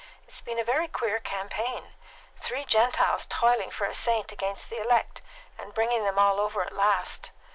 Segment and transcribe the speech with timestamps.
[0.27, 1.93] It's been a very queer campaign;
[2.37, 5.21] three Gentiles toiling for a saint against the elect,
[5.59, 7.29] and bringing them all over at last.